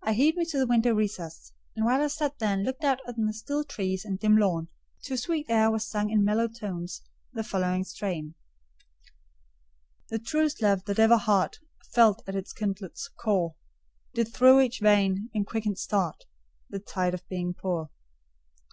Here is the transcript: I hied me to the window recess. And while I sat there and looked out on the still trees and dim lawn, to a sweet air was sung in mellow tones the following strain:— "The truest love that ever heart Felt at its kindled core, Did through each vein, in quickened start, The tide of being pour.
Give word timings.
I 0.00 0.12
hied 0.12 0.36
me 0.36 0.44
to 0.44 0.58
the 0.58 0.66
window 0.68 0.94
recess. 0.94 1.50
And 1.74 1.84
while 1.84 2.00
I 2.00 2.06
sat 2.06 2.38
there 2.38 2.50
and 2.54 2.62
looked 2.62 2.84
out 2.84 3.00
on 3.08 3.26
the 3.26 3.32
still 3.32 3.64
trees 3.64 4.04
and 4.04 4.16
dim 4.16 4.36
lawn, 4.36 4.68
to 5.02 5.14
a 5.14 5.18
sweet 5.18 5.44
air 5.48 5.72
was 5.72 5.84
sung 5.88 6.08
in 6.08 6.22
mellow 6.24 6.46
tones 6.46 7.02
the 7.32 7.42
following 7.42 7.82
strain:— 7.82 8.36
"The 10.08 10.20
truest 10.20 10.62
love 10.62 10.84
that 10.84 11.00
ever 11.00 11.16
heart 11.16 11.58
Felt 11.92 12.22
at 12.28 12.36
its 12.36 12.52
kindled 12.52 12.96
core, 13.18 13.56
Did 14.14 14.32
through 14.32 14.60
each 14.60 14.78
vein, 14.78 15.30
in 15.34 15.44
quickened 15.44 15.78
start, 15.80 16.26
The 16.70 16.78
tide 16.78 17.12
of 17.14 17.26
being 17.26 17.52
pour. 17.52 17.90